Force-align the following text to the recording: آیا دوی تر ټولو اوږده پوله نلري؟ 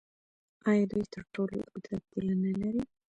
آیا 0.69 0.83
دوی 0.91 1.03
تر 1.13 1.23
ټولو 1.33 1.57
اوږده 1.71 1.97
پوله 2.09 2.33
نلري؟ 2.43 2.81